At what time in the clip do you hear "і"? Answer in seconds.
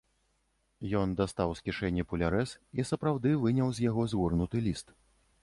2.81-2.87